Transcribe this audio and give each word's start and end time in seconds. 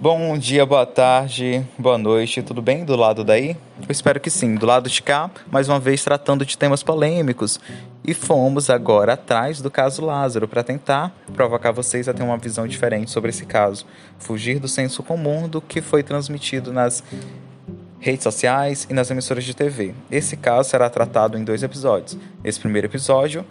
Bom 0.00 0.38
dia, 0.38 0.64
boa 0.64 0.86
tarde, 0.86 1.66
boa 1.76 1.98
noite, 1.98 2.40
tudo 2.40 2.62
bem 2.62 2.84
do 2.84 2.94
lado 2.94 3.24
daí? 3.24 3.56
Eu 3.80 3.90
espero 3.90 4.20
que 4.20 4.30
sim. 4.30 4.54
Do 4.54 4.64
lado 4.64 4.88
de 4.88 5.02
cá, 5.02 5.28
mais 5.50 5.68
uma 5.68 5.80
vez 5.80 6.04
tratando 6.04 6.46
de 6.46 6.56
temas 6.56 6.84
polêmicos. 6.84 7.58
E 8.06 8.14
fomos 8.14 8.70
agora 8.70 9.14
atrás 9.14 9.60
do 9.60 9.68
caso 9.68 10.04
Lázaro 10.04 10.46
para 10.46 10.62
tentar 10.62 11.12
provocar 11.34 11.72
vocês 11.72 12.08
a 12.08 12.14
ter 12.14 12.22
uma 12.22 12.38
visão 12.38 12.68
diferente 12.68 13.10
sobre 13.10 13.30
esse 13.30 13.44
caso. 13.44 13.84
Fugir 14.20 14.60
do 14.60 14.68
senso 14.68 15.02
comum 15.02 15.48
do 15.48 15.60
que 15.60 15.80
foi 15.80 16.04
transmitido 16.04 16.72
nas 16.72 17.02
redes 17.98 18.22
sociais 18.22 18.86
e 18.88 18.94
nas 18.94 19.10
emissoras 19.10 19.42
de 19.42 19.52
TV. 19.52 19.96
Esse 20.08 20.36
caso 20.36 20.70
será 20.70 20.88
tratado 20.88 21.36
em 21.36 21.42
dois 21.42 21.64
episódios. 21.64 22.16
Esse 22.44 22.60
primeiro 22.60 22.86
episódio, 22.86 23.44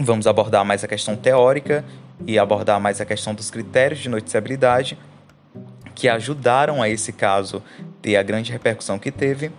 vamos 0.00 0.26
abordar 0.26 0.64
mais 0.64 0.82
a 0.82 0.88
questão 0.88 1.14
teórica 1.14 1.84
e 2.26 2.36
abordar 2.36 2.80
mais 2.80 3.00
a 3.00 3.04
questão 3.04 3.32
dos 3.32 3.48
critérios 3.48 4.00
de 4.00 4.08
noticiabilidade 4.08 4.98
que 6.02 6.08
ajudaram 6.08 6.82
a 6.82 6.88
esse 6.88 7.12
caso 7.12 7.62
ter 8.02 8.16
a 8.16 8.24
grande 8.24 8.50
repercussão 8.50 8.98
que 8.98 9.12
teve 9.12 9.52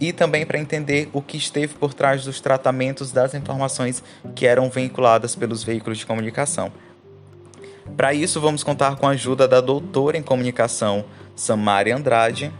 e 0.00 0.14
também 0.14 0.46
para 0.46 0.58
entender 0.58 1.10
o 1.12 1.20
que 1.20 1.36
esteve 1.36 1.74
por 1.74 1.92
trás 1.92 2.24
dos 2.24 2.40
tratamentos 2.40 3.12
das 3.12 3.34
informações 3.34 4.02
que 4.34 4.46
eram 4.46 4.70
veiculadas 4.70 5.36
pelos 5.36 5.62
veículos 5.62 5.98
de 5.98 6.06
comunicação. 6.06 6.72
Para 7.98 8.14
isso, 8.14 8.40
vamos 8.40 8.64
contar 8.64 8.96
com 8.96 9.06
a 9.06 9.10
ajuda 9.10 9.46
da 9.46 9.60
doutora 9.60 10.16
em 10.16 10.22
comunicação 10.22 11.04
Samari 11.36 11.92
Andrade, 11.92 12.50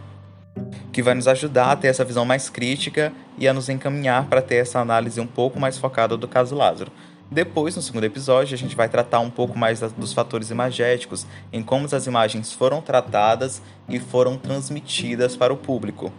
que 0.93 1.01
vai 1.01 1.15
nos 1.15 1.27
ajudar 1.27 1.71
a 1.71 1.75
ter 1.75 1.87
essa 1.87 2.05
visão 2.05 2.25
mais 2.25 2.47
crítica 2.47 3.11
e 3.39 3.47
a 3.47 3.53
nos 3.55 3.69
encaminhar 3.69 4.27
para 4.27 4.39
ter 4.43 4.57
essa 4.57 4.79
análise 4.79 5.19
um 5.19 5.25
pouco 5.25 5.59
mais 5.59 5.79
focada 5.79 6.15
do 6.15 6.27
caso 6.27 6.53
Lázaro. 6.53 6.91
Depois, 7.29 7.75
no 7.75 7.81
segundo 7.81 8.03
episódio, 8.03 8.53
a 8.53 8.57
gente 8.57 8.75
vai 8.75 8.87
tratar 8.87 9.19
um 9.19 9.29
pouco 9.29 9.57
mais 9.57 9.79
dos 9.79 10.13
fatores 10.13 10.51
imagéticos, 10.51 11.25
em 11.51 11.63
como 11.63 11.85
as 11.85 12.05
imagens 12.05 12.53
foram 12.53 12.81
tratadas 12.81 13.61
e 13.89 13.99
foram 13.99 14.37
transmitidas 14.37 15.35
para 15.35 15.51
o 15.51 15.57
público. 15.57 16.13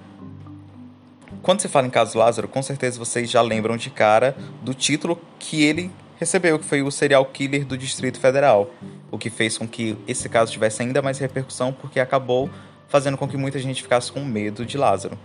Quando 1.42 1.60
se 1.60 1.68
fala 1.68 1.86
em 1.86 1.90
caso 1.90 2.18
Lázaro, 2.18 2.48
com 2.48 2.60
certeza 2.60 2.98
vocês 2.98 3.30
já 3.30 3.40
lembram 3.40 3.76
de 3.76 3.88
cara 3.88 4.36
do 4.62 4.74
título 4.74 5.20
que 5.38 5.64
ele 5.64 5.92
recebeu, 6.18 6.58
que 6.58 6.64
foi 6.64 6.82
o 6.82 6.90
serial 6.90 7.24
killer 7.26 7.64
do 7.64 7.78
Distrito 7.78 8.18
Federal, 8.18 8.70
o 9.10 9.16
que 9.16 9.30
fez 9.30 9.56
com 9.56 9.68
que 9.68 9.96
esse 10.08 10.28
caso 10.28 10.50
tivesse 10.50 10.82
ainda 10.82 11.00
mais 11.00 11.18
repercussão, 11.18 11.72
porque 11.72 12.00
acabou 12.00 12.50
fazendo 12.88 13.16
com 13.16 13.28
que 13.28 13.36
muita 13.36 13.58
gente 13.60 13.82
ficasse 13.82 14.10
com 14.10 14.24
medo 14.24 14.66
de 14.66 14.76
Lázaro. 14.76 15.16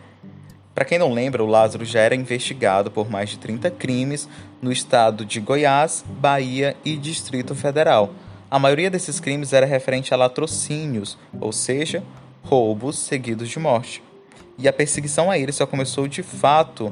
Para 0.81 0.87
quem 0.87 0.97
não 0.97 1.13
lembra, 1.13 1.43
o 1.43 1.47
Lázaro 1.47 1.85
já 1.85 1.99
era 1.99 2.15
investigado 2.15 2.89
por 2.89 3.07
mais 3.07 3.29
de 3.29 3.37
30 3.37 3.69
crimes 3.69 4.27
no 4.59 4.71
estado 4.71 5.23
de 5.23 5.39
Goiás, 5.39 6.03
Bahia 6.19 6.75
e 6.83 6.97
Distrito 6.97 7.53
Federal. 7.53 8.15
A 8.49 8.57
maioria 8.57 8.89
desses 8.89 9.19
crimes 9.19 9.53
era 9.53 9.67
referente 9.67 10.11
a 10.11 10.17
latrocínios, 10.17 11.19
ou 11.39 11.51
seja, 11.51 12.03
roubos 12.41 12.97
seguidos 12.97 13.47
de 13.47 13.59
morte. 13.59 14.01
E 14.57 14.67
a 14.67 14.73
perseguição 14.73 15.29
a 15.29 15.37
ele 15.37 15.51
só 15.51 15.67
começou 15.67 16.07
de 16.07 16.23
fato 16.23 16.91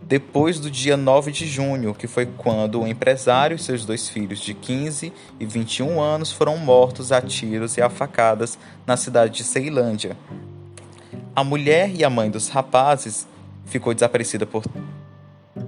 depois 0.00 0.58
do 0.58 0.68
dia 0.68 0.96
9 0.96 1.30
de 1.30 1.46
junho, 1.46 1.94
que 1.94 2.08
foi 2.08 2.26
quando 2.26 2.82
o 2.82 2.86
empresário 2.88 3.54
e 3.54 3.60
seus 3.60 3.84
dois 3.84 4.08
filhos 4.08 4.40
de 4.40 4.54
15 4.54 5.12
e 5.38 5.46
21 5.46 6.00
anos 6.00 6.32
foram 6.32 6.56
mortos 6.56 7.12
a 7.12 7.22
tiros 7.22 7.76
e 7.76 7.80
a 7.80 7.88
facadas 7.88 8.58
na 8.84 8.96
cidade 8.96 9.36
de 9.36 9.44
Ceilândia, 9.44 10.16
a 11.34 11.42
mulher 11.42 11.90
e 11.94 12.04
a 12.04 12.10
mãe 12.10 12.30
dos 12.30 12.48
rapazes 12.48 13.26
ficou 13.64 13.94
desaparecida 13.94 14.44
por 14.44 14.64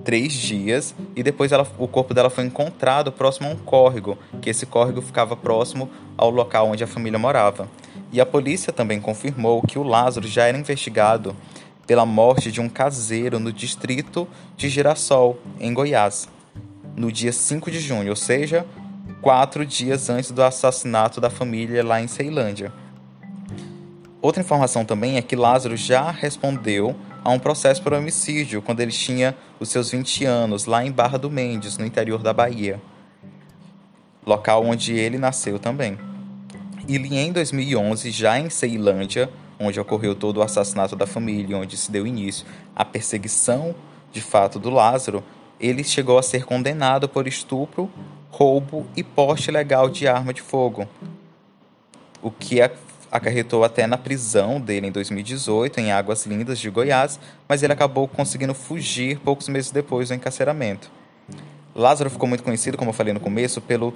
três 0.05 0.33
dias 0.33 0.95
e 1.17 1.23
depois 1.23 1.53
ela, 1.53 1.67
o 1.79 1.89
corpo 1.89 2.12
dela 2.12 2.29
foi 2.29 2.45
encontrado 2.45 3.11
próximo 3.11 3.48
a 3.48 3.53
um 3.53 3.57
córrego, 3.57 4.19
que 4.42 4.51
esse 4.51 4.67
córrego 4.67 5.01
ficava 5.01 5.35
próximo 5.35 5.91
ao 6.17 6.31
local 6.31 6.69
onde 6.69 6.85
a 6.85 6.87
família 6.87 7.19
morava. 7.19 7.69
E 8.12 8.20
a 8.20 8.27
polícia 8.27 8.73
também 8.73 9.01
confirmou 9.01 9.63
que 9.63 9.79
o 9.79 9.83
Lázaro 9.83 10.29
já 10.29 10.45
era 10.45 10.58
investigado 10.58 11.35
pela 11.86 12.05
morte 12.05 12.53
de 12.53 12.61
um 12.61 12.69
caseiro 12.69 13.39
no 13.39 13.53
distrito 13.53 14.29
de 14.57 14.69
Girassol, 14.69 15.39
em 15.58 15.73
Goiás, 15.73 16.29
no 16.95 17.11
dia 17.11 17.33
5 17.33 17.70
de 17.70 17.80
junho, 17.80 18.11
ou 18.11 18.17
seja, 18.17 18.67
quatro 19.20 19.64
dias 19.64 20.11
antes 20.11 20.30
do 20.30 20.42
assassinato 20.42 21.20
da 21.20 21.30
família 21.30 21.83
lá 21.83 22.01
em 22.01 22.07
Ceilândia. 22.07 22.73
Outra 24.24 24.40
informação 24.40 24.86
também 24.86 25.18
é 25.18 25.23
que 25.23 25.36
Lázaro 25.36 25.77
já 25.77 26.11
respondeu 26.11 26.96
a 27.23 27.29
um 27.29 27.39
processo 27.39 27.83
por 27.83 27.92
homicídio 27.92 28.62
quando 28.62 28.80
ele 28.80 28.90
tinha 28.90 29.36
os 29.61 29.68
seus 29.68 29.90
20 29.90 30.24
anos, 30.24 30.64
lá 30.64 30.83
em 30.83 30.90
Barra 30.90 31.18
do 31.18 31.30
Mendes, 31.30 31.77
no 31.77 31.85
interior 31.85 32.23
da 32.23 32.33
Bahia, 32.33 32.80
local 34.24 34.64
onde 34.64 34.95
ele 34.95 35.18
nasceu 35.18 35.58
também. 35.58 35.98
E 36.89 36.96
em 36.96 37.33
2011, 37.33 38.11
já 38.11 38.39
em 38.39 38.48
Ceilândia, 38.48 39.29
onde 39.61 39.79
ocorreu 39.79 40.14
todo 40.14 40.39
o 40.39 40.42
assassinato 40.42 40.96
da 40.96 41.06
família, 41.06 41.58
onde 41.58 41.77
se 41.77 41.92
deu 41.92 42.06
início 42.06 42.46
à 42.74 42.83
perseguição 42.83 43.74
de 44.11 44.23
fato 44.23 44.58
do 44.58 44.70
Lázaro, 44.70 45.23
ele 45.61 45.85
chegou 45.85 46.17
a 46.17 46.23
ser 46.23 46.46
condenado 46.46 47.11
por 47.11 47.29
estupro, 47.29 47.91
roubo 48.30 48.86
e 48.96 49.02
porte 49.02 49.51
ilegal 49.51 49.91
de 49.91 50.08
arma 50.08 50.33
de 50.33 50.41
fogo, 50.41 50.89
o 52.23 52.30
que 52.30 52.58
é 52.58 52.73
acarretou 53.14 53.63
até 53.63 53.86
na 53.86 53.97
prisão 53.97 54.61
dele 54.61 54.89
em 54.89 54.91
2018 54.91 55.79
em 55.79 55.92
Águas 55.92 56.27
Lindas 56.27 56.58
de 56.58 56.69
Goiás, 56.69 57.20
mas 57.48 57.63
ele 57.63 57.73
acabou 57.73 58.08
conseguindo 58.08 58.52
fugir 58.52 59.20
poucos 59.20 59.48
meses 59.48 59.70
depois 59.70 60.08
do 60.08 60.14
encarceramento. 60.14 60.91
Lázaro 61.73 62.11
ficou 62.11 62.29
muito 62.29 62.42
conhecido, 62.42 62.77
como 62.77 62.91
eu 62.91 62.92
falei 62.95 63.14
no 63.14 63.20
começo, 63.20 63.61
pelo 63.61 63.95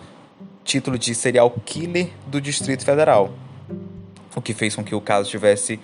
título 0.62 0.96
de 0.96 1.16
serial 1.16 1.50
killer 1.66 2.10
do 2.28 2.40
Distrito 2.40 2.84
Federal, 2.84 3.32
o 4.36 4.40
que 4.40 4.54
fez 4.54 4.76
com 4.76 4.84
que 4.84 4.94
o 4.94 5.00
caso 5.00 5.28
tivesse 5.28 5.80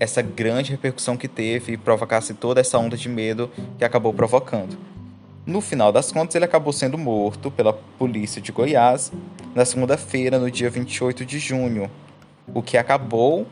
essa 0.00 0.22
grande 0.22 0.70
repercussão 0.70 1.14
que 1.14 1.28
teve 1.28 1.74
e 1.74 1.76
provocasse 1.76 2.32
toda 2.32 2.62
essa 2.62 2.78
onda 2.78 2.96
de 2.96 3.08
medo 3.08 3.50
que 3.76 3.84
acabou 3.84 4.14
provocando. 4.14 4.78
No 5.44 5.60
final 5.60 5.92
das 5.92 6.10
contas, 6.10 6.34
ele 6.34 6.44
acabou 6.46 6.72
sendo 6.72 6.96
morto 6.96 7.50
pela 7.50 7.72
polícia 7.72 8.40
de 8.40 8.50
Goiás 8.50 9.12
na 9.58 9.64
segunda-feira, 9.64 10.38
no 10.38 10.48
dia 10.48 10.70
28 10.70 11.24
de 11.24 11.40
junho, 11.40 11.90
o 12.54 12.62
que 12.62 12.78
acabou 12.78 13.44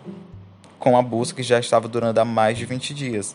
com 0.78 0.96
a 0.96 1.02
busca 1.02 1.38
que 1.38 1.42
já 1.42 1.58
estava 1.58 1.88
durando 1.88 2.20
há 2.20 2.24
mais 2.24 2.56
de 2.56 2.64
20 2.64 2.94
dias. 2.94 3.34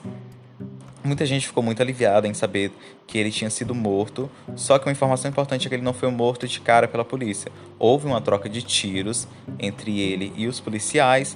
Muita 1.04 1.26
gente 1.26 1.46
ficou 1.48 1.62
muito 1.62 1.82
aliviada 1.82 2.30
em 2.30 2.34
saber 2.34 2.72
que 3.06 3.18
ele 3.18 3.30
tinha 3.30 3.50
sido 3.50 3.76
morto, 3.76 4.32
só 4.56 4.80
que 4.80 4.86
uma 4.86 4.92
informação 4.94 5.30
importante 5.30 5.68
é 5.68 5.70
que 5.70 5.76
ele 5.76 5.84
não 5.84 5.92
foi 5.92 6.10
morto 6.12 6.48
de 6.48 6.62
cara 6.62 6.88
pela 6.88 7.04
polícia. 7.04 7.52
Houve 7.78 8.08
uma 8.08 8.22
troca 8.22 8.48
de 8.48 8.62
tiros 8.62 9.28
entre 9.60 10.00
ele 10.00 10.32
e 10.38 10.48
os 10.48 10.62
policiais, 10.62 11.36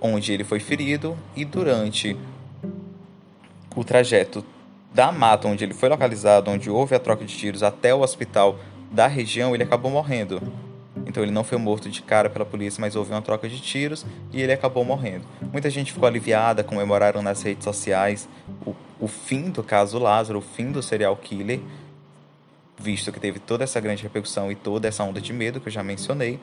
onde 0.00 0.32
ele 0.32 0.44
foi 0.44 0.60
ferido 0.60 1.18
e 1.34 1.44
durante 1.44 2.16
o 3.74 3.82
trajeto 3.82 4.46
da 4.94 5.10
mata 5.10 5.48
onde 5.48 5.64
ele 5.64 5.74
foi 5.74 5.88
localizado, 5.88 6.48
onde 6.48 6.70
houve 6.70 6.94
a 6.94 7.00
troca 7.00 7.24
de 7.24 7.36
tiros, 7.36 7.64
até 7.64 7.92
o 7.92 8.02
hospital 8.02 8.56
da 8.88 9.08
região, 9.08 9.52
ele 9.52 9.64
acabou 9.64 9.90
morrendo. 9.90 10.40
Então 11.16 11.24
ele 11.24 11.32
não 11.32 11.44
foi 11.44 11.56
morto 11.56 11.88
de 11.88 12.02
cara 12.02 12.28
pela 12.28 12.44
polícia, 12.44 12.78
mas 12.78 12.94
houve 12.94 13.10
uma 13.10 13.22
troca 13.22 13.48
de 13.48 13.58
tiros 13.58 14.04
e 14.30 14.42
ele 14.42 14.52
acabou 14.52 14.84
morrendo. 14.84 15.24
Muita 15.50 15.70
gente 15.70 15.90
ficou 15.90 16.06
aliviada, 16.06 16.62
comemoraram 16.62 17.22
nas 17.22 17.40
redes 17.40 17.64
sociais 17.64 18.28
o, 18.66 18.74
o 19.00 19.08
fim 19.08 19.48
do 19.48 19.62
caso 19.62 19.98
Lázaro, 19.98 20.40
o 20.40 20.42
fim 20.42 20.70
do 20.70 20.82
serial 20.82 21.16
killer, 21.16 21.60
visto 22.78 23.10
que 23.10 23.18
teve 23.18 23.38
toda 23.38 23.64
essa 23.64 23.80
grande 23.80 24.02
repercussão 24.02 24.52
e 24.52 24.54
toda 24.54 24.88
essa 24.88 25.04
onda 25.04 25.18
de 25.18 25.32
medo 25.32 25.58
que 25.58 25.68
eu 25.68 25.72
já 25.72 25.82
mencionei. 25.82 26.38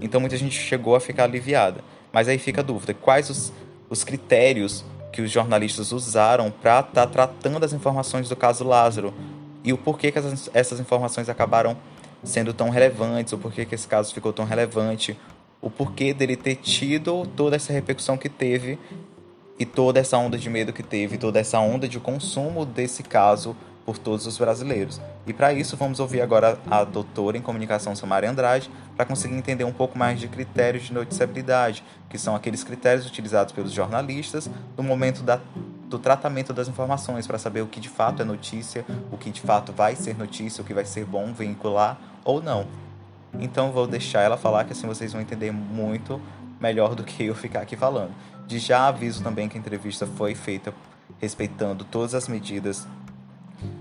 Então 0.00 0.22
muita 0.22 0.38
gente 0.38 0.58
chegou 0.58 0.96
a 0.96 1.00
ficar 1.00 1.24
aliviada. 1.24 1.84
Mas 2.10 2.28
aí 2.28 2.38
fica 2.38 2.62
a 2.62 2.64
dúvida: 2.64 2.94
quais 2.94 3.28
os, 3.28 3.52
os 3.90 4.04
critérios 4.04 4.86
que 5.12 5.20
os 5.20 5.30
jornalistas 5.30 5.92
usaram 5.92 6.50
para 6.50 6.80
estar 6.80 6.92
tá 6.92 7.06
tratando 7.06 7.62
as 7.62 7.74
informações 7.74 8.26
do 8.26 8.34
caso 8.34 8.64
Lázaro 8.64 9.12
e 9.62 9.70
o 9.70 9.76
porquê 9.76 10.10
que 10.10 10.18
essas, 10.18 10.48
essas 10.54 10.80
informações 10.80 11.28
acabaram 11.28 11.76
sendo 12.22 12.52
tão 12.52 12.70
relevantes, 12.70 13.32
o 13.32 13.38
porquê 13.38 13.64
que 13.64 13.74
esse 13.74 13.86
caso 13.86 14.12
ficou 14.12 14.32
tão 14.32 14.44
relevante, 14.44 15.18
o 15.60 15.70
porquê 15.70 16.12
dele 16.12 16.36
ter 16.36 16.56
tido 16.56 17.26
toda 17.36 17.56
essa 17.56 17.72
repercussão 17.72 18.16
que 18.16 18.28
teve 18.28 18.78
e 19.58 19.66
toda 19.66 19.98
essa 19.98 20.16
onda 20.16 20.38
de 20.38 20.48
medo 20.48 20.72
que 20.72 20.82
teve, 20.82 21.18
toda 21.18 21.38
essa 21.40 21.58
onda 21.58 21.88
de 21.88 21.98
consumo 21.98 22.64
desse 22.64 23.02
caso 23.02 23.56
por 23.84 23.96
todos 23.96 24.26
os 24.26 24.36
brasileiros. 24.36 25.00
E 25.26 25.32
para 25.32 25.52
isso 25.52 25.74
vamos 25.76 25.98
ouvir 25.98 26.20
agora 26.20 26.58
a 26.70 26.84
doutora 26.84 27.38
em 27.38 27.40
comunicação 27.40 27.96
Samara 27.96 28.30
Andrade 28.30 28.70
para 28.94 29.06
conseguir 29.06 29.34
entender 29.34 29.64
um 29.64 29.72
pouco 29.72 29.98
mais 29.98 30.20
de 30.20 30.28
critérios 30.28 30.84
de 30.84 30.92
noticiabilidade, 30.92 31.82
que 32.08 32.18
são 32.18 32.36
aqueles 32.36 32.62
critérios 32.62 33.06
utilizados 33.06 33.52
pelos 33.52 33.72
jornalistas 33.72 34.48
no 34.76 34.82
momento 34.82 35.22
da, 35.22 35.40
do 35.88 35.98
tratamento 35.98 36.52
das 36.52 36.68
informações 36.68 37.26
para 37.26 37.38
saber 37.38 37.62
o 37.62 37.66
que 37.66 37.80
de 37.80 37.88
fato 37.88 38.22
é 38.22 38.24
notícia, 38.24 38.84
o 39.10 39.16
que 39.16 39.30
de 39.30 39.40
fato 39.40 39.72
vai 39.72 39.96
ser 39.96 40.16
notícia, 40.16 40.62
o 40.62 40.64
que 40.64 40.74
vai 40.74 40.84
ser 40.84 41.04
bom 41.04 41.32
vincular 41.32 41.98
ou 42.24 42.42
não. 42.42 42.66
Então 43.40 43.72
vou 43.72 43.86
deixar 43.86 44.20
ela 44.20 44.36
falar 44.36 44.64
que 44.64 44.72
assim 44.72 44.86
vocês 44.86 45.12
vão 45.12 45.22
entender 45.22 45.50
muito 45.50 46.20
melhor 46.60 46.94
do 46.94 47.02
que 47.02 47.24
eu 47.24 47.34
ficar 47.34 47.60
aqui 47.60 47.76
falando. 47.76 48.12
De 48.46 48.58
já 48.58 48.86
aviso 48.86 49.22
também 49.22 49.48
que 49.48 49.56
a 49.56 49.60
entrevista 49.60 50.06
foi 50.06 50.34
feita 50.34 50.74
respeitando 51.18 51.84
todas 51.84 52.14
as 52.14 52.28
medidas 52.28 52.86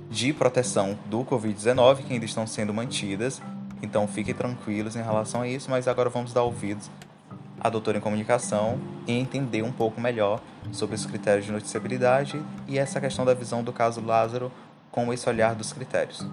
de 0.10 0.31
proteção 0.31 0.98
do 1.06 1.24
Covid-19 1.25 1.98
que 1.98 2.13
ainda 2.13 2.25
estão 2.25 2.48
sendo 2.48 2.74
mantidas 2.74 3.42
Então 3.81 4.07
fiquem 4.07 4.33
tranquilos 4.33 4.95
em 4.95 5.03
relação 5.03 5.42
a 5.42 5.48
isso, 5.48 5.69
mas 5.69 5.88
agora 5.88 6.10
vamos 6.10 6.33
dar 6.33 6.44
ouvidos 6.44 6.89
à 7.59 7.69
doutora 7.69 7.98
em 7.98 8.01
comunicação 8.01 8.80
e 9.07 9.13
entender 9.13 9.62
um 9.62 9.71
pouco 9.71 10.00
melhor 10.00 10.42
sobre 10.71 10.95
os 10.95 11.06
critérios 11.06 11.45
de 11.45 11.51
noticiabilidade 11.51 12.42
e 12.68 12.77
essa 12.77 13.00
questão 13.00 13.25
da 13.25 13.33
visão 13.33 13.63
do 13.63 13.74
caso 13.74 14.01
Lázaro 14.01 14.51
com 14.92 15.13
esse 15.13 15.27
olhar 15.30 15.56
dos 15.56 15.74
critérios. 15.74 16.25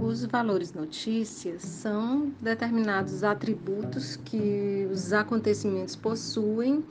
Os 0.00 0.26
valores 0.26 0.74
notícias 0.74 1.62
são 1.62 2.32
determinados 2.40 3.24
atributos 3.24 4.16
que 4.16 4.86
os 4.92 5.12
acontecimentos 5.12 5.96
possuem 5.96 6.84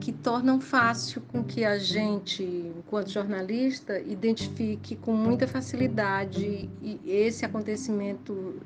que 0.00 0.12
tornam 0.12 0.60
fácil 0.60 1.22
com 1.28 1.42
que 1.44 1.64
a 1.64 1.78
gente, 1.78 2.42
enquanto 2.42 3.10
jornalista, 3.10 4.00
identifique 4.00 4.96
com 4.96 5.12
muita 5.12 5.46
facilidade 5.46 6.68
esse 7.06 7.44
acontecimento 7.44 8.60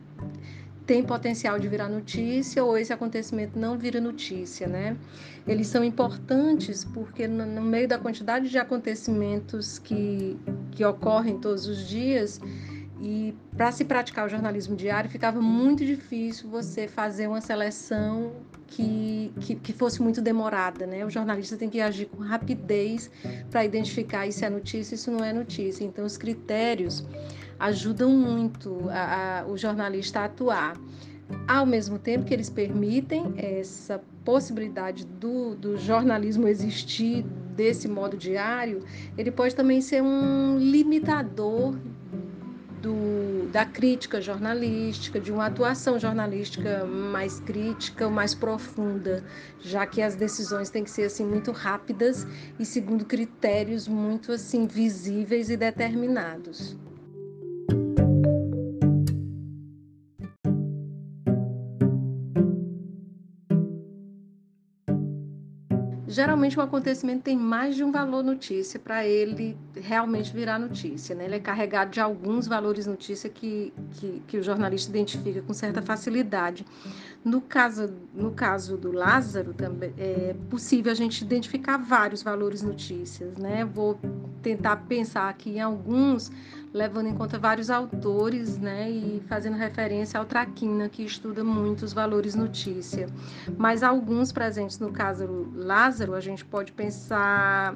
tem 0.87 1.03
potencial 1.03 1.59
de 1.59 1.69
virar 1.69 1.87
notícia 1.87 2.65
ou 2.65 2.79
esse 2.79 2.95
acontecimento 2.95 3.59
não 3.59 3.77
vira 3.77 4.01
notícia, 4.01 4.67
né? 4.67 4.97
Eles 5.47 5.67
são 5.67 5.85
importantes 5.85 6.83
porque 6.83 7.29
no 7.29 7.61
meio 7.61 7.87
da 7.87 7.99
quantidade 7.99 8.49
de 8.49 8.57
acontecimentos 8.57 9.79
que, 9.79 10.39
que 10.71 10.83
ocorrem 10.83 11.39
todos 11.39 11.67
os 11.67 11.87
dias, 11.87 12.41
e 13.01 13.35
para 13.57 13.71
se 13.71 13.85
praticar 13.85 14.27
o 14.27 14.29
jornalismo 14.29 14.75
diário, 14.75 15.09
ficava 15.09 15.41
muito 15.41 15.85
difícil 15.85 16.49
você 16.49 16.89
fazer 16.89 17.29
uma 17.29 17.41
seleção 17.41 18.33
que, 18.69 19.33
que, 19.41 19.55
que, 19.57 19.73
fosse 19.73 20.01
muito 20.01 20.21
demorada. 20.21 20.87
Né? 20.87 21.05
O 21.05 21.11
jornalista 21.11 21.57
tem 21.57 21.69
que 21.69 21.81
agir 21.81 22.07
com 22.07 22.23
rapidez 22.23 23.11
para 23.51 23.65
identificar 23.65 24.27
isso 24.27 24.45
é 24.45 24.51
notícia, 24.51 24.95
isso 24.95 25.11
não 25.11 25.25
é 25.25 25.33
notícia. 25.33 25.85
Então, 25.85 26.05
os 26.05 26.17
critérios 26.17 27.05
ajudam 27.59 28.11
muito 28.11 28.89
a, 28.91 29.41
a, 29.41 29.47
o 29.47 29.57
jornalista 29.57 30.21
a 30.21 30.25
atuar. 30.25 30.77
Ao 31.47 31.67
mesmo 31.67 31.99
tempo 31.99 32.25
que 32.25 32.33
eles 32.33 32.49
permitem 32.49 33.35
essa 33.37 34.01
possibilidade 34.25 35.05
do, 35.05 35.55
do 35.55 35.77
jornalismo 35.77 36.49
existir 36.49 37.23
desse 37.55 37.89
modo 37.89 38.17
diário, 38.17 38.85
ele 39.17 39.31
pode 39.31 39.55
também 39.55 39.81
ser 39.81 40.03
um 40.03 40.59
limitador 40.59 41.77
do, 42.81 43.49
da 43.51 43.65
crítica 43.65 44.21
jornalística, 44.21 45.21
de 45.21 45.33
uma 45.33 45.47
atuação 45.47 45.99
jornalística 45.99 46.85
mais 46.85 47.41
crítica, 47.41 48.09
mais 48.09 48.35
profunda, 48.35 49.25
já 49.61 49.87
que 49.87 50.01
as 50.03 50.17
decisões 50.17 50.71
têm 50.71 50.85
que 50.85 50.91
ser 50.91 51.05
assim 51.05 51.27
muito 51.27 51.53
rápidas 51.53 52.27
e 52.59 52.65
segundo 52.65 53.05
critérios 53.05 53.89
muito 53.89 54.33
assim 54.33 54.67
visíveis 54.67 55.51
e 55.51 55.57
determinados. 55.57 56.79
Geralmente 66.19 66.59
um 66.59 66.63
acontecimento 66.63 67.23
tem 67.23 67.37
mais 67.37 67.77
de 67.77 67.85
um 67.85 67.93
valor 67.93 68.25
notícia 68.25 68.81
para 68.81 69.07
ele 69.07 69.57
realmente 69.77 70.33
virar 70.33 70.59
notícia. 70.59 71.15
Né? 71.15 71.27
Ele 71.27 71.37
é 71.37 71.39
carregado 71.39 71.93
de 71.93 72.01
alguns 72.01 72.49
valores 72.49 72.89
notícia 72.89 73.31
que, 73.31 73.73
que, 73.93 74.21
que 74.27 74.37
o 74.37 74.43
jornalista 74.43 74.91
identifica 74.91 75.41
com 75.43 75.55
certa 75.55 75.81
facilidade. 75.81 76.67
No 77.25 77.41
caso, 77.41 77.95
no 78.13 78.33
caso 78.33 78.77
do 78.77 78.91
Lázaro, 78.91 79.55
também 79.55 79.95
é 79.97 80.35
possível 80.51 80.91
a 80.91 80.95
gente 80.95 81.23
identificar 81.23 81.77
vários 81.77 82.21
valores 82.21 82.63
notícias. 82.63 83.37
Né? 83.37 83.65
Vou 83.65 83.97
tentar 84.43 84.75
pensar 84.89 85.29
aqui 85.29 85.51
em 85.51 85.61
alguns 85.61 86.33
levando 86.73 87.07
em 87.07 87.15
conta 87.15 87.39
vários 87.39 87.71
autores, 87.71 88.59
né, 88.59 88.91
e 88.91 89.23
fazendo 89.29 89.57
referência 89.57 90.19
ao 90.19 90.27
Traquina, 90.27 90.89
que 90.89 91.03
estuda 91.03 91.43
muito 91.43 91.83
os 91.83 91.93
valores 91.93 92.35
notícia. 92.35 93.09
Mas 93.57 93.83
alguns 93.83 94.33
presentes 94.33 94.79
no 94.79 94.93
caso 94.93 95.49
Lázaro, 95.55 96.15
a 96.15 96.21
gente 96.21 96.45
pode 96.45 96.73
pensar 96.73 97.75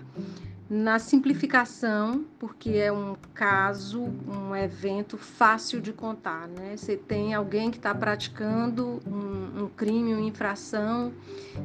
na 0.70 0.98
simplificação, 0.98 2.24
porque 2.38 2.70
é 2.70 2.90
um 2.90 3.14
caso, 3.34 4.02
um 4.26 4.56
evento 4.56 5.18
fácil 5.18 5.80
de 5.80 5.92
contar, 5.92 6.48
né? 6.48 6.76
Você 6.76 6.96
tem 6.96 7.34
alguém 7.34 7.70
que 7.70 7.76
está 7.76 7.94
praticando 7.94 9.00
um, 9.06 9.64
um, 9.64 9.68
crime, 9.68 10.14
uma 10.14 10.22
infração, 10.22 11.12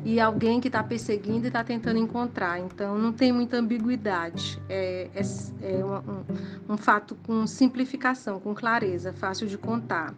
e 0.04 0.20
alguém 0.20 0.60
que 0.60 0.68
está 0.68 0.84
perseguindo 0.84 1.46
e 1.46 1.48
está 1.48 1.64
tentando 1.64 1.98
encontrar. 1.98 2.60
Então, 2.60 2.98
não 2.98 3.14
tem 3.14 3.32
muita 3.32 3.58
ambiguidade. 3.58 4.62
É, 4.68 5.10
é, 5.16 5.22
é 5.62 5.86
um, 5.86 6.74
um 6.74 6.78
fato 6.78 7.16
com 7.26 7.48
simplificação, 7.48 8.40
com 8.40 8.54
clareza, 8.54 9.14
fácil 9.14 9.48
de 9.48 9.58
contar. 9.58 10.14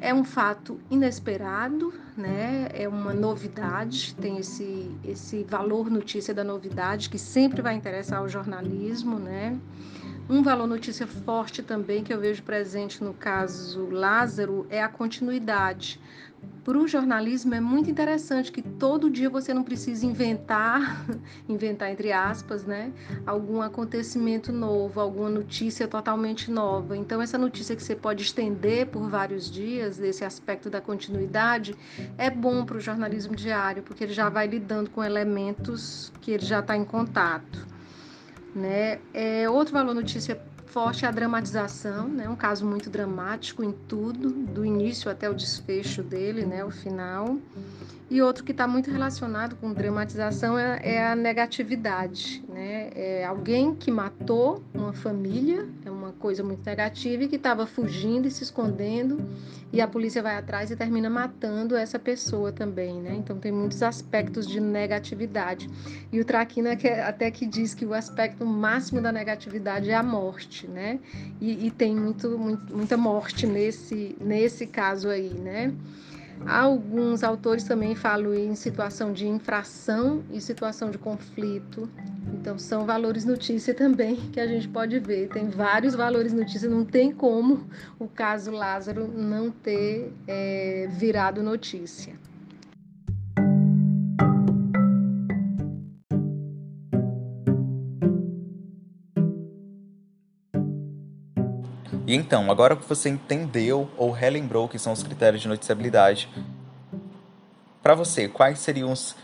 É 0.00 0.14
um 0.14 0.24
fato 0.24 0.80
inesperado, 0.90 1.92
né? 2.18 2.68
É 2.74 2.88
uma 2.88 3.14
novidade, 3.14 4.14
tem 4.16 4.38
esse, 4.38 4.90
esse 5.04 5.44
valor 5.44 5.88
notícia 5.88 6.34
da 6.34 6.44
novidade 6.44 7.08
que 7.08 7.18
sempre 7.18 7.62
vai 7.62 7.74
interessar 7.74 8.22
o 8.22 8.28
jornalismo, 8.28 9.18
né? 9.18 9.58
Um 10.28 10.42
valor 10.42 10.66
notícia 10.66 11.06
forte 11.06 11.62
também 11.62 12.04
que 12.04 12.12
eu 12.12 12.20
vejo 12.20 12.42
presente 12.42 13.02
no 13.02 13.14
caso 13.14 13.88
Lázaro 13.88 14.66
é 14.68 14.82
a 14.82 14.88
continuidade. 14.88 15.98
Para 16.62 16.76
o 16.76 16.86
jornalismo 16.86 17.54
é 17.54 17.60
muito 17.60 17.90
interessante 17.90 18.52
que 18.52 18.60
todo 18.60 19.08
dia 19.08 19.30
você 19.30 19.54
não 19.54 19.64
precisa 19.64 20.04
inventar, 20.04 21.06
inventar 21.48 21.90
entre 21.90 22.12
aspas, 22.12 22.64
né, 22.64 22.92
algum 23.26 23.62
acontecimento 23.62 24.52
novo, 24.52 25.00
alguma 25.00 25.30
notícia 25.30 25.88
totalmente 25.88 26.50
nova. 26.50 26.94
Então 26.94 27.22
essa 27.22 27.38
notícia 27.38 27.74
que 27.74 27.82
você 27.82 27.96
pode 27.96 28.22
estender 28.22 28.86
por 28.88 29.08
vários 29.08 29.50
dias, 29.50 29.96
desse 29.96 30.26
aspecto 30.26 30.68
da 30.68 30.78
continuidade, 30.78 31.74
é 32.16 32.30
bom 32.30 32.64
para 32.64 32.76
o 32.76 32.80
jornalismo 32.80 33.34
diário, 33.34 33.82
porque 33.82 34.04
ele 34.04 34.12
já 34.12 34.28
vai 34.28 34.46
lidando 34.46 34.90
com 34.90 35.02
elementos 35.02 36.12
que 36.20 36.30
ele 36.30 36.44
já 36.44 36.60
está 36.60 36.76
em 36.76 36.84
contato. 36.84 37.66
Né? 38.54 38.98
É, 39.12 39.48
outro 39.48 39.74
valor 39.74 39.94
notícia 39.94 40.40
forte 40.66 41.04
é 41.04 41.08
a 41.08 41.10
dramatização, 41.10 42.08
né? 42.08 42.28
um 42.28 42.36
caso 42.36 42.64
muito 42.66 42.90
dramático 42.90 43.64
em 43.64 43.72
tudo, 43.72 44.30
do 44.30 44.64
início 44.64 45.10
até 45.10 45.28
o 45.28 45.34
desfecho 45.34 46.02
dele, 46.02 46.44
né? 46.44 46.64
o 46.64 46.70
final. 46.70 47.38
E 48.10 48.22
outro 48.22 48.42
que 48.42 48.52
está 48.52 48.66
muito 48.66 48.90
relacionado 48.90 49.56
com 49.56 49.72
dramatização 49.72 50.58
é, 50.58 50.80
é, 50.82 51.06
a 51.06 51.14
negatividade. 51.14 52.42
Né? 52.48 52.90
É 52.94 53.24
alguém 53.24 53.74
que 53.74 53.90
matou 53.90 54.62
uma 54.72 54.92
família, 54.92 55.68
é 55.84 55.90
coisa 56.18 56.42
muito 56.42 56.64
negativa, 56.64 57.24
e 57.24 57.28
que 57.28 57.36
estava 57.36 57.66
fugindo 57.66 58.28
e 58.28 58.30
se 58.30 58.42
escondendo, 58.42 59.18
e 59.72 59.80
a 59.80 59.88
polícia 59.88 60.22
vai 60.22 60.36
atrás 60.36 60.70
e 60.70 60.76
termina 60.76 61.10
matando 61.10 61.76
essa 61.76 61.98
pessoa 61.98 62.50
também. 62.50 63.00
Né? 63.00 63.16
Então 63.16 63.38
tem 63.38 63.52
muitos 63.52 63.82
aspectos 63.82 64.46
de 64.46 64.60
negatividade. 64.60 65.68
E 66.12 66.20
o 66.20 66.24
Traquina 66.24 66.76
até 67.06 67.30
que 67.30 67.46
diz 67.46 67.74
que 67.74 67.84
o 67.84 67.92
aspecto 67.92 68.44
máximo 68.46 69.00
da 69.00 69.12
negatividade 69.12 69.90
é 69.90 69.94
a 69.94 70.02
morte. 70.02 70.66
Né? 70.66 70.98
E, 71.40 71.66
e 71.66 71.70
tem 71.70 71.94
muito, 71.94 72.38
muito, 72.38 72.76
muita 72.76 72.96
morte 72.96 73.46
nesse, 73.46 74.16
nesse 74.20 74.66
caso 74.66 75.08
aí. 75.08 75.34
Né? 75.34 75.74
Alguns 76.46 77.22
autores 77.22 77.64
também 77.64 77.94
falam 77.94 78.34
em 78.34 78.54
situação 78.54 79.12
de 79.12 79.26
infração 79.26 80.22
e 80.30 80.40
situação 80.40 80.90
de 80.90 80.98
conflito. 80.98 81.88
Então, 82.32 82.58
são 82.58 82.86
valores 82.86 83.24
notícia 83.24 83.74
também 83.74 84.16
que 84.32 84.40
a 84.40 84.46
gente 84.46 84.68
pode 84.68 84.98
ver. 84.98 85.28
Tem 85.28 85.48
vários 85.48 85.94
valores 85.94 86.32
notícia, 86.32 86.68
não 86.68 86.84
tem 86.84 87.12
como 87.12 87.68
o 87.98 88.08
caso 88.08 88.50
Lázaro 88.50 89.08
não 89.08 89.50
ter 89.50 90.12
é, 90.26 90.88
virado 90.90 91.42
notícia. 91.42 92.14
E 102.08 102.14
então, 102.14 102.50
agora 102.50 102.74
que 102.74 102.88
você 102.88 103.10
entendeu 103.10 103.86
ou 103.94 104.10
relembrou 104.10 104.66
que 104.66 104.78
são 104.78 104.94
os 104.94 105.02
critérios 105.02 105.42
de 105.42 105.48
noticiabilidade, 105.48 106.26
para 107.82 107.94
você, 107.94 108.26
quais 108.26 108.60
seriam 108.60 108.90
os, 108.90 109.14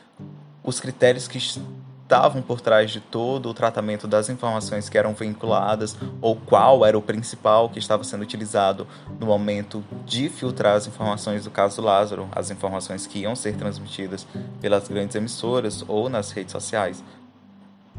os 0.62 0.80
critérios 0.80 1.26
que 1.26 1.38
estavam 1.38 2.42
por 2.42 2.60
trás 2.60 2.90
de 2.90 3.00
todo 3.00 3.48
o 3.48 3.54
tratamento 3.54 4.06
das 4.06 4.28
informações 4.28 4.90
que 4.90 4.98
eram 4.98 5.14
vinculadas, 5.14 5.96
ou 6.20 6.36
qual 6.36 6.84
era 6.84 6.98
o 6.98 7.00
principal 7.00 7.70
que 7.70 7.78
estava 7.78 8.04
sendo 8.04 8.20
utilizado 8.20 8.86
no 9.18 9.24
momento 9.24 9.82
de 10.04 10.28
filtrar 10.28 10.76
as 10.76 10.86
informações 10.86 11.44
do 11.44 11.50
caso 11.50 11.80
Lázaro, 11.80 12.28
as 12.32 12.50
informações 12.50 13.06
que 13.06 13.20
iam 13.20 13.34
ser 13.34 13.56
transmitidas 13.56 14.26
pelas 14.60 14.88
grandes 14.88 15.16
emissoras 15.16 15.82
ou 15.88 16.10
nas 16.10 16.32
redes 16.32 16.52
sociais? 16.52 17.02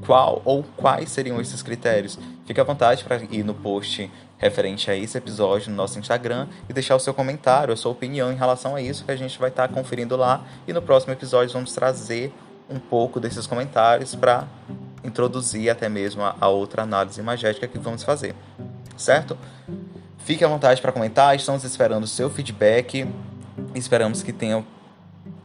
Qual 0.06 0.42
ou 0.46 0.64
quais 0.76 1.10
seriam 1.10 1.40
esses 1.40 1.64
critérios? 1.64 2.20
Fique 2.46 2.60
à 2.60 2.64
vontade 2.64 3.04
para 3.04 3.24
ir 3.24 3.44
no 3.44 3.54
post 3.54 4.12
referente 4.46 4.90
a 4.90 4.96
esse 4.96 5.18
episódio 5.18 5.70
no 5.70 5.76
nosso 5.76 6.00
Instagram 6.00 6.48
e 6.70 6.74
deixar 6.74 6.96
o 6.96 7.00
seu 7.00 7.14
comentário, 7.14 7.74
a 7.74 7.78
sua 7.78 7.92
opinião 7.92 8.32
em 8.32 8.36
relação 8.36 8.76
a 8.76 8.82
isso 8.82 9.04
que 9.04 9.12
a 9.12 9.16
gente 9.16 9.38
vai 9.38 9.50
estar 9.50 9.68
tá 9.68 9.74
conferindo 9.74 10.16
lá 10.16 10.44
e 10.68 10.74
no 10.74 10.82
próximo 10.82 11.14
episódio 11.14 11.54
vamos 11.54 11.74
trazer 11.74 12.34
um 12.70 12.80
pouco 12.80 13.20
desses 13.20 13.46
comentários 13.46 14.16
para 14.16 14.48
introduzir 15.04 15.70
até 15.70 15.88
mesmo 15.88 16.24
a, 16.24 16.48
outra 16.48 16.84
análise 16.84 17.20
imagética 17.20 17.68
que 17.68 17.78
vamos 17.78 18.04
fazer, 18.04 18.36
certo? 18.98 19.38
Fique 20.20 20.44
à 20.44 20.48
vontade 20.48 20.82
para 20.82 20.92
comentar, 20.92 21.36
estamos 21.36 21.64
esperando 21.64 22.06
o 22.06 22.08
seu 22.08 22.30
feedback. 22.30 23.08
Esperamos 23.76 24.24
que, 24.24 24.34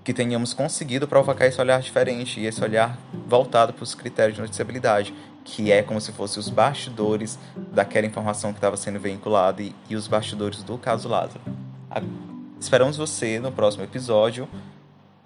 que 0.03 0.15
tenhamos 0.15 0.55
conseguido 0.55 1.07
provocar 1.07 1.47
esse 1.47 1.61
olhar 1.61 1.81
diferente 1.83 2.41
e 2.41 2.47
esse 2.47 2.65
olhar 2.65 2.99
voltado 3.27 3.75
para 3.75 3.83
os 3.83 3.95
critérios 3.95 4.37
de 4.37 4.41
noticiabilidade, 4.41 5.15
que 5.45 5.73
é 5.73 5.83
como 5.83 6.01
se 6.01 6.13
fossem 6.13 6.41
os 6.41 6.49
bastidores 6.49 7.39
daquela 7.73 8.07
informação 8.07 8.53
que 8.53 8.59
estava 8.59 8.77
sendo 8.77 9.01
veiculada 9.01 9.63
e, 9.63 9.75
e 9.89 9.97
os 9.97 10.07
bastidores 10.07 10.63
do 10.63 10.77
caso 10.79 11.09
Lázaro. 11.09 11.41
A, 11.91 12.03
esperamos 12.59 12.97
você 12.97 13.39
no 13.39 13.51
próximo 13.51 13.85
episódio 13.85 14.49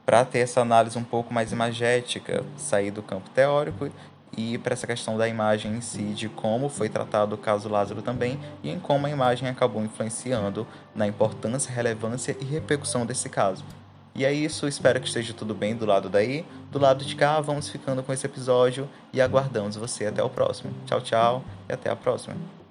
para 0.04 0.24
ter 0.24 0.40
essa 0.40 0.60
análise 0.60 0.98
um 0.98 1.04
pouco 1.04 1.32
mais 1.32 1.52
imagética, 1.52 2.44
sair 2.56 2.90
do 2.90 3.02
campo 3.02 3.28
teórico 3.30 3.90
e 4.36 4.58
para 4.58 4.74
essa 4.74 4.86
questão 4.86 5.16
da 5.16 5.28
imagem 5.28 5.74
em 5.76 5.80
si, 5.80 6.02
de 6.12 6.28
como 6.28 6.68
foi 6.68 6.88
tratado 6.88 7.34
o 7.34 7.38
caso 7.38 7.68
Lázaro 7.68 8.02
também 8.02 8.38
e 8.62 8.70
em 8.70 8.78
como 8.78 9.06
a 9.06 9.10
imagem 9.10 9.48
acabou 9.48 9.82
influenciando 9.82 10.66
na 10.94 11.06
importância, 11.06 11.72
relevância 11.72 12.36
e 12.40 12.44
repercussão 12.44 13.06
desse 13.06 13.28
caso. 13.28 13.64
E 14.14 14.24
é 14.24 14.32
isso, 14.32 14.68
espero 14.68 15.00
que 15.00 15.08
esteja 15.08 15.34
tudo 15.34 15.54
bem 15.54 15.74
do 15.74 15.84
lado 15.84 16.08
daí. 16.08 16.44
Do 16.70 16.78
lado 16.78 17.04
de 17.04 17.16
cá, 17.16 17.40
vamos 17.40 17.68
ficando 17.68 18.02
com 18.02 18.12
esse 18.12 18.24
episódio 18.24 18.88
e 19.12 19.20
aguardamos 19.20 19.74
você 19.76 20.06
até 20.06 20.22
o 20.22 20.30
próximo. 20.30 20.72
Tchau, 20.86 21.00
tchau 21.00 21.44
e 21.68 21.72
até 21.72 21.90
a 21.90 21.96
próxima. 21.96 22.63